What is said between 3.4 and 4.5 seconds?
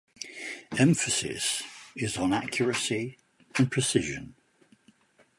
and precision.